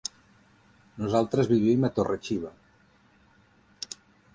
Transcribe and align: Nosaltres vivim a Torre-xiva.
Nosaltres 1.01 1.51
vivim 1.53 1.85
a 1.85 1.93
Torre-xiva. 2.01 2.53